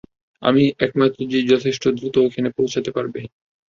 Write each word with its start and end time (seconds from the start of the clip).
আমিই 0.43 0.75
একমাত্র 0.79 1.19
যে 1.31 1.39
যথেষ্ট 1.51 1.83
দ্রুত 1.97 2.15
ওখানে 2.21 2.49
পৌঁছাতে 2.57 2.89
পারবে। 2.93 3.19